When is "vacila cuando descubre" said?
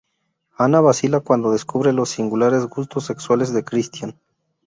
0.81-1.93